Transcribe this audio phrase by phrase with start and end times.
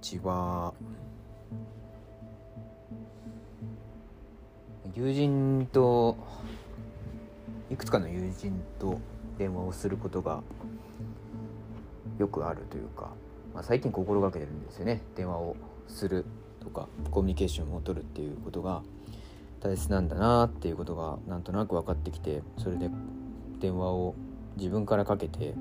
[0.00, 0.74] ちは
[4.94, 6.16] 友人と
[7.70, 9.00] いくつかの友人と
[9.38, 10.42] 電話をすることが
[12.18, 13.10] よくあるというか、
[13.54, 15.02] まあ、最近心がけてるんですよね。
[15.14, 15.56] 電話を
[15.88, 16.24] する
[16.60, 18.82] とかコミュニケーションを取るっていうことが
[19.60, 22.90] 大切なんだなっていうことがなんとなく分かってきてそれで
[23.60, 24.14] 電話を
[24.56, 25.54] 自分からかけて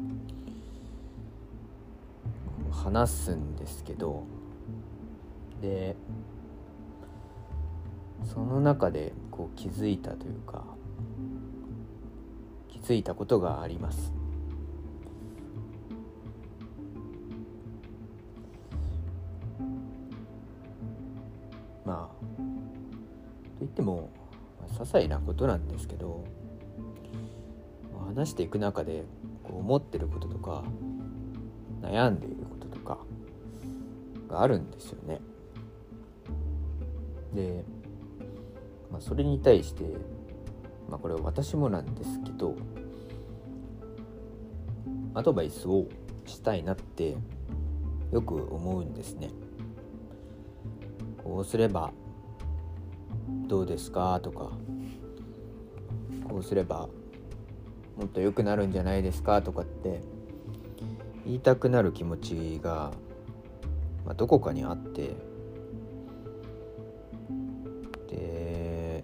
[2.76, 4.24] 話すんですけど
[5.62, 5.96] で
[8.24, 10.64] その中でこう気づいたというか
[12.68, 14.14] 気づいたことがあります。
[21.84, 24.10] まあといっても、
[24.74, 26.26] 些細なことなんですけど
[28.16, 29.06] 話していく中で
[29.44, 30.64] こう思ってることとか
[31.82, 32.45] 悩んでいる
[34.28, 35.20] があるんですよね。
[37.34, 37.64] で、
[38.92, 39.84] まあ、それに対して、
[40.90, 42.56] まあ、これは私もなんですけど
[45.14, 45.86] アドバイスを
[46.26, 47.16] したいなって
[48.12, 49.30] よく思うんですね。
[51.24, 51.92] こうすれば
[53.48, 54.20] どうですか？
[54.22, 54.52] とか
[56.30, 56.88] こうすれば
[57.98, 59.42] もっと良くなるんじゃないですか？
[59.42, 60.02] とかって
[61.26, 62.92] 言いたくなる気持ちが、
[64.06, 65.16] まあ、どこかにあって。
[68.08, 69.04] で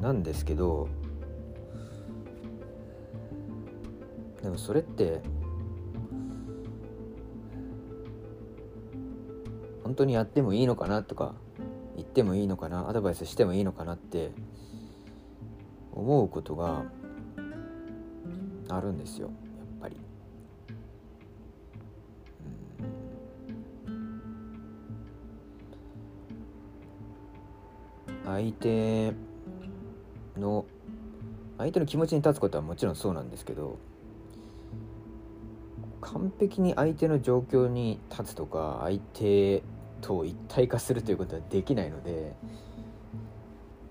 [0.00, 0.88] なんですけど。
[4.42, 5.22] でもそれって。
[9.82, 11.34] 本当にやってもいいのかなとか。
[11.96, 12.88] 言ってもいいのかな。
[12.88, 14.32] アドバイスしてもいいのかなって。
[15.92, 16.84] 思うことが。
[18.68, 19.28] あるんですよ。
[19.28, 19.36] やっ
[19.80, 19.96] ぱり。
[28.34, 29.12] 相手
[30.36, 30.64] の
[31.56, 33.78] 相手の気持ちに立つことはもちろんそうなんですけど
[36.00, 39.62] 完璧に相手の状況に立つとか相手
[40.00, 42.34] と一体化するということはできないので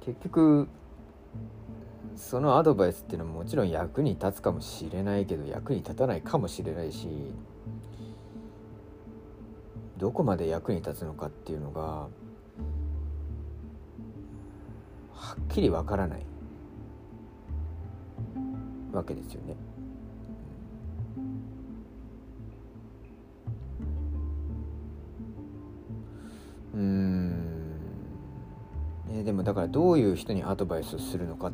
[0.05, 0.67] 結局
[2.17, 7.07] そのアドバイスっていうのももちろん役に立つかもしれないけど役に立たないかもしれないし
[9.97, 12.07] どこまで役に立つのかっていうのが
[15.23, 16.25] はっきりわからない
[18.91, 19.55] わけですよね。
[26.73, 27.33] うん
[29.13, 31.51] えでもだからどういう人にアドバイスするのかっ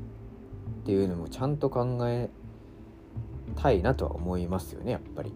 [0.86, 2.30] ていうのもちゃんと考え
[3.56, 5.32] たいなとは思いますよねやっぱり。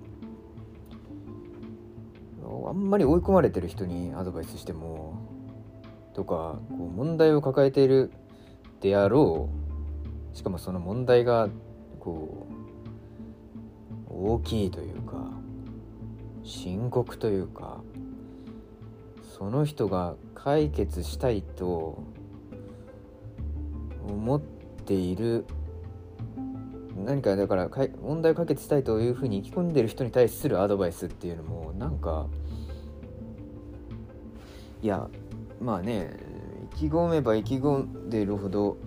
[2.66, 5.16] あんまり追い込まれてる人にアドバイスしても
[6.14, 8.12] とかこう問題を抱えている
[8.84, 9.50] であろ
[10.34, 11.48] うしかもその問題が
[12.02, 12.46] こ
[14.10, 15.32] う大きいというか
[16.44, 17.80] 深刻というか
[19.38, 22.04] その人が解決したいと
[24.06, 24.42] 思っ
[24.86, 25.46] ている。
[27.06, 27.70] 何かだから
[28.02, 32.28] 問題を解決したいというふうに意気込んでる人に対するアドバイスっていうのもなんか
[34.82, 35.10] いや
[35.60, 36.33] まあね
[36.76, 38.78] 意気込めば意気込んでいるほど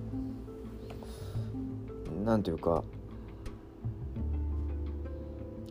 [2.24, 2.82] なんというか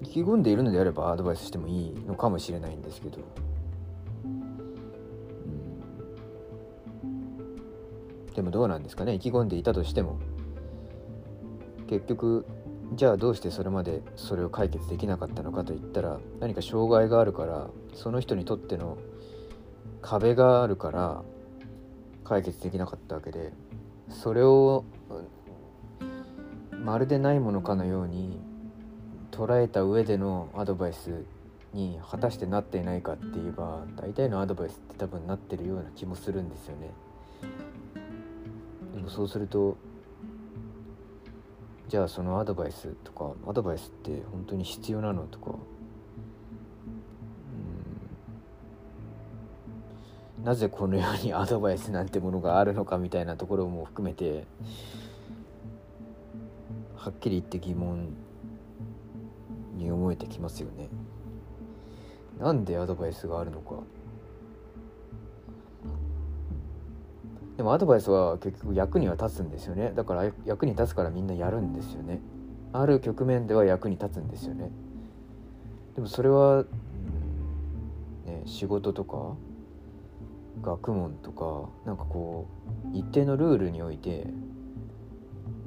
[0.01, 3.19] 意気込んでいるのであればアドバイスしてもいいのかもしれないんですけど。
[8.35, 10.19] でもどうなんですかね意気込んでいたとしても
[11.87, 12.45] 結局
[12.93, 18.97] じゃあどうしてそれまでそれを解決できなかったのかといったら何か障害があるからその人にとっての
[20.01, 21.23] 壁があるから
[22.25, 23.53] 解決できなかったわけで
[24.09, 24.83] それを
[26.83, 28.39] まるでないものかのように
[29.31, 31.25] 捉えた上でのアドバイス
[31.73, 36.91] に果たしてなっていないかって言えば大体のアドバイスって多分なってるような気もするんですよね。
[38.93, 39.77] でもそうすると
[41.87, 45.51] じゃあそのアドバイスとかアドバイスって本当に必要なのとか
[50.45, 54.45] なぜこの世にアドバイスなんてものがあるのかみたいなところも含めて
[56.95, 58.13] はっきり言って疑問
[59.75, 60.87] に思えてきますよね。
[62.39, 63.77] なんでアドバイスがあるのか。
[67.57, 72.19] でもアドバイスは結局役には立つんですよねだから役に立つからみんなやるんですよね
[72.73, 74.69] ある局面では役に立つんですよね
[75.95, 76.65] でもそれは、
[78.25, 79.37] ね仕事とか
[80.65, 82.47] 学問とかなんかこ
[82.93, 84.27] う一定のルールにおいて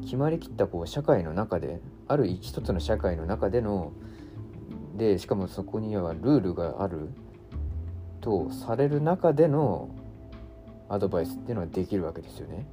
[0.02, 3.92] 決まりきったこう社会の中である一つの社会の中での
[4.96, 7.10] でしかもそこにはルールがある
[8.20, 9.90] とされる中での
[10.88, 12.66] アドバイスっていうのはできるわけですよね。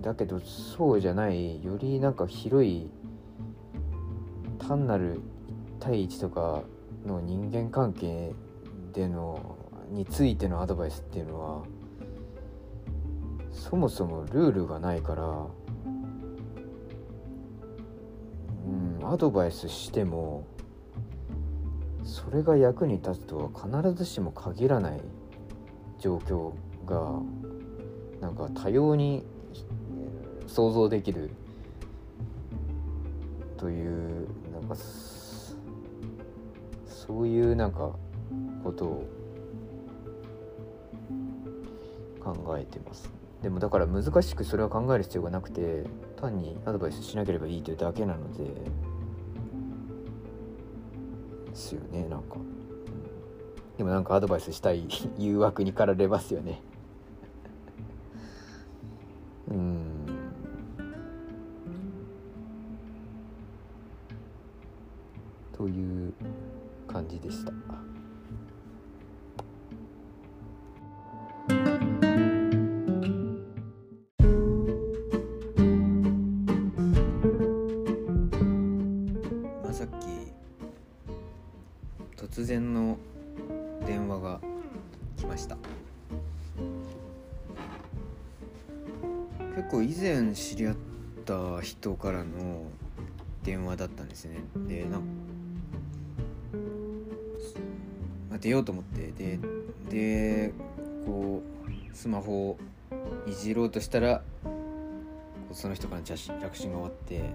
[0.00, 2.88] だけどそうじゃないよりなんか広い
[4.58, 5.20] 単なる1
[5.80, 6.62] 対1とか
[7.06, 8.32] の人間関係
[8.92, 9.57] での
[9.90, 11.62] についてのアドバイスっていうのは
[13.50, 15.46] そもそもルールがないから
[18.66, 20.46] うんアドバイスしても
[22.04, 25.00] それが役に立つとは必ずしも限らない
[25.98, 26.52] 状況
[26.86, 27.20] が
[28.20, 29.24] なんか多様に
[30.46, 31.30] 想像できる
[33.56, 34.76] というなんか
[36.86, 37.92] そういうなんか
[38.62, 39.17] ことを
[42.34, 43.10] 考えてます。
[43.42, 45.84] でもだから難しくそれは考える必要がなくて
[46.20, 48.44] 単にアドバイスしなければいいというだけなので。
[51.50, 52.36] ですよねなんか。
[53.76, 54.86] でもなんかアドバイスしたい
[55.18, 56.60] 誘惑に駆られますよね。
[82.38, 82.96] 突然の
[83.84, 84.40] 電話が
[85.16, 85.56] 来ました。
[89.56, 90.76] 結構以前知り合っ
[91.24, 92.62] た人からの
[93.42, 94.38] 電話だったんですね。
[94.68, 95.00] でな
[98.30, 99.10] ま、出ようと思って。
[99.10, 99.40] で
[99.90, 100.52] で
[101.06, 102.58] こうスマホを
[103.26, 104.22] いじろうとしたら
[105.50, 107.30] その人から着信着信が終わって。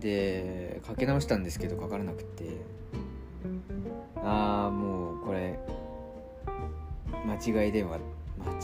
[0.00, 2.82] でかけ直したんですけどかからなくて。
[4.24, 5.58] ああもうこれ
[7.26, 7.98] 間違い電話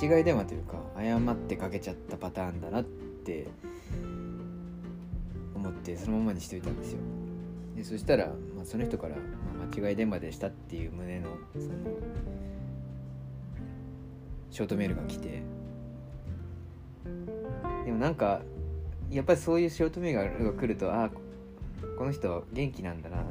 [0.00, 3.46] 間違い電話というか誤ってかけちゃったパターンだなって
[5.54, 6.98] 思ってそのままにしといたんですよ。
[7.76, 9.22] でそしたら、まあ、その人から、ま
[9.64, 11.66] あ、間違い電話でしたっていう旨のその
[14.50, 15.42] ショートメールが来て。
[17.84, 18.42] でもなんか
[19.10, 21.10] やっぱりそういうショートメールが来るとああ
[21.96, 23.24] この人元気なんだな、うん、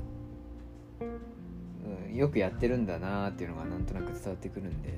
[2.18, 4.90] よくやってるんだなっていうのがなんとなく伝わってくるんで。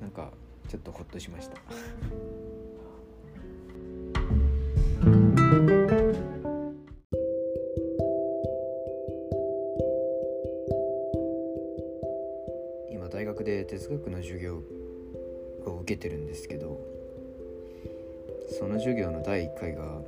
[0.00, 0.32] なんか
[0.68, 1.58] ちょっとホッとしました。
[12.90, 14.62] 今大学で哲学の授業
[15.66, 16.80] を受けてるんですけど
[18.48, 20.00] その授業の第1回が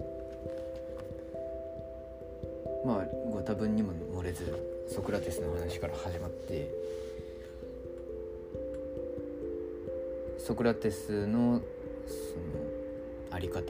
[2.89, 4.51] まあご多分にも漏れず
[4.89, 6.73] ソクラテスの話から始まって
[10.39, 11.61] ソクラテスの
[12.07, 13.61] そのあり方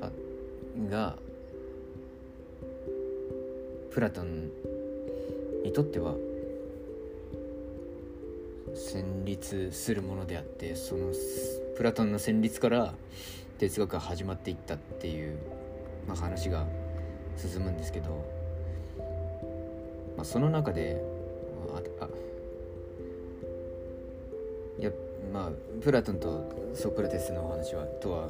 [0.00, 0.10] か
[0.90, 1.14] が
[3.92, 4.50] プラトン
[5.62, 6.16] にとっては
[8.74, 11.12] 旋律するものであってその
[11.76, 12.92] プラトンの旋律から
[13.58, 15.38] 哲学が始まっていったっていう、
[16.08, 16.66] まあ、話が
[17.36, 18.24] 進むんですけど、
[20.16, 21.02] まあ、その中で
[21.74, 22.08] ああ
[24.78, 24.90] いや
[25.32, 25.50] まあ
[25.82, 28.28] プラトンとソクラテスの話はとは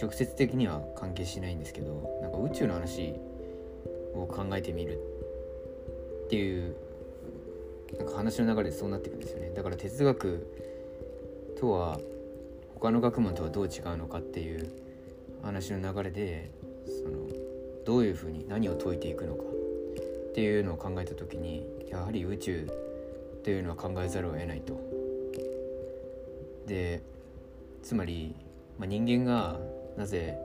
[0.00, 3.14] 直接的には関係しないんですけどなんか宇宙の話
[4.14, 4.98] を考えてみる
[6.26, 6.76] っていう
[7.96, 9.50] なんか話の流れでそうなっていくんですよね。
[9.54, 10.46] だから哲学
[11.58, 11.98] とは
[12.74, 14.70] 他の学問とはどう違うのかっていう
[15.42, 16.50] 話の流れで
[16.86, 17.47] その
[17.88, 22.68] どういうふうに何を解いていくのかっていうのを考えた時にやはり宇宙
[23.42, 24.78] というのは考えざるを得ないと。
[26.66, 27.00] で
[27.82, 28.34] つまり、
[28.78, 29.58] まあ、人間が
[29.96, 30.36] なぜ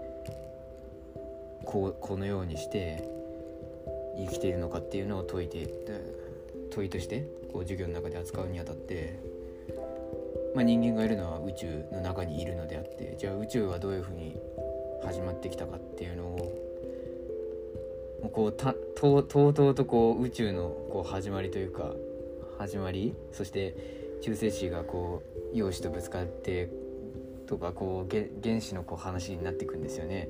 [1.66, 3.04] こうこのようにして
[4.18, 5.68] 生きているのかっていうのを解いて
[6.72, 9.20] 問いとしてこう授業の中で扱うにあたって
[10.56, 14.38] まあ、人間がいるのは宇宙の中にいるのであってじゃあ宇宙はどういうふうに
[15.04, 16.53] 始まってきたかっていうのを
[18.34, 21.94] こうたとうとうとこう宇宙のこう始まりというか
[22.58, 23.14] 始まり？
[23.32, 23.76] そして
[24.24, 25.22] 中性子がこ
[25.54, 26.70] う陽子とぶつかって
[27.46, 30.30] とかこう原子のこう話になっていくんですよね。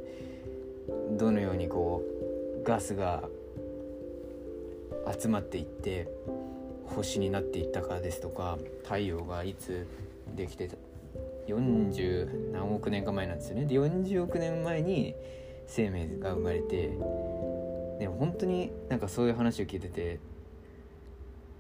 [1.12, 2.04] どのようにこ
[2.62, 3.24] うガスが
[5.18, 6.08] 集まっていって
[6.86, 9.88] 星になっていったかですとか太陽がいつ
[10.36, 10.76] できてた
[11.48, 15.16] 40何億年か前なんですよねで40億年前に
[15.68, 16.92] 生命が生まれて
[18.00, 20.20] でも本当になんかそういう話を聞いてて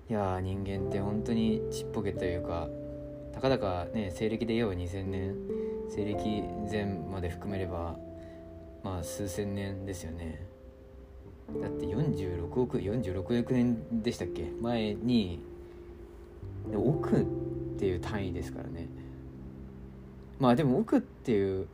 [0.09, 2.67] いや人間って本当にちっぽけというか
[3.33, 5.35] たかだかね西暦で言えば2000年
[5.89, 7.95] 西暦前まで含めれば
[8.83, 10.45] まあ数千年ですよね。
[11.61, 14.49] だって46億46億年でしたっけ？
[14.61, 15.39] 前に
[16.75, 17.25] 億っ
[17.77, 18.89] ていう単位ですからね。
[20.39, 21.67] まあでも億っていう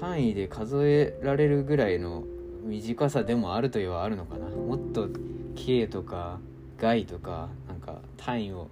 [0.00, 2.24] 単位で数えられるぐらいの
[2.64, 4.48] 短さでもあるといえばあるのかな。
[4.48, 5.08] もっと
[5.54, 6.40] K とか
[6.78, 8.68] 外とかなんか単位を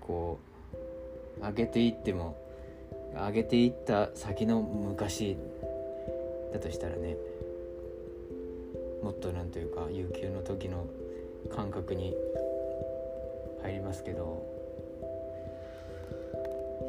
[0.00, 0.38] こ
[1.40, 2.36] う上げていっても
[3.14, 5.36] 上げていった先の昔
[6.52, 7.16] だとしたらね
[9.02, 10.86] もっとなんというか有給の時の
[11.54, 12.14] 感覚に
[13.62, 14.62] 入りますけど。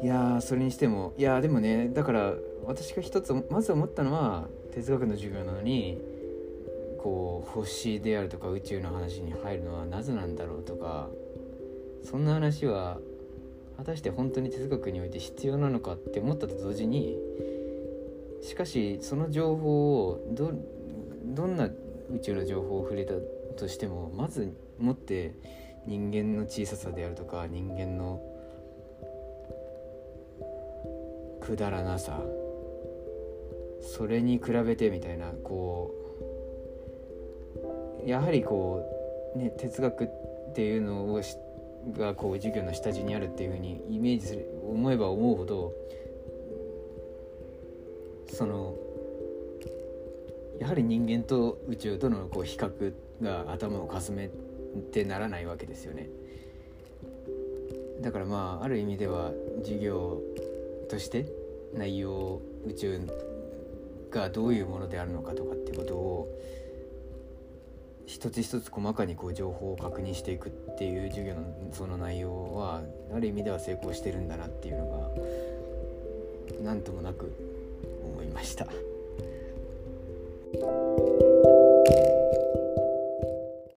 [0.02, 2.34] いやそれにしてもいやでもねだから
[2.66, 5.98] 私が一つまず思ったのは哲学の授業なのに
[7.04, 11.10] こう星であるとか宇宙の話に入るのはなぜなんだろうとか
[12.02, 12.96] そんな話は
[13.76, 17.18] 果たして本当に哲学において必要なのかって思ったと同時に
[18.40, 20.50] しかしその情報をど
[21.26, 23.12] どんな宇宙の情報を触れた
[23.58, 25.34] としてもまずもって
[25.86, 28.22] 人間の小ささであるとか人間の
[31.42, 32.22] くだらなさ
[33.82, 36.03] それに比べてみたいなこう
[38.04, 38.82] やはりこ
[39.34, 40.08] うね哲学っ
[40.54, 41.22] ていうのを
[41.92, 45.72] がこう授業の下地にあるっていうふうにイメージする思えば思うほど
[48.32, 48.74] その
[50.58, 52.92] やはり人間と宇宙とのこう比較
[53.22, 54.30] が頭をかすめ
[54.92, 56.08] てならないわけですよね。
[58.00, 59.32] だからまあある意味では
[59.62, 60.20] 授業
[60.88, 61.26] として
[61.74, 63.00] 内容宇宙
[64.10, 66.28] がどういうものであるのかとかっていうことを
[68.06, 71.42] 一つ一つ細かにこう情報を確認していくっていう授業の
[71.72, 72.82] その内容は
[73.14, 75.08] ある意味では成功してるんだなっていうのが
[76.62, 77.32] 何ともなく
[78.04, 78.66] 思いました。